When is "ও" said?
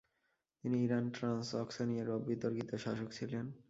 1.07-1.13